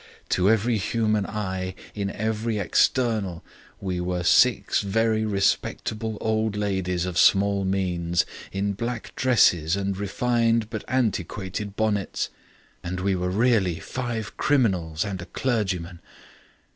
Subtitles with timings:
[0.29, 3.43] To every human eye, in every external,
[3.79, 10.71] we were six very respectable old ladies of small means, in black dresses and refined
[10.71, 12.29] but antiquated bonnets;
[12.83, 15.99] and we were really five criminals and a clergyman.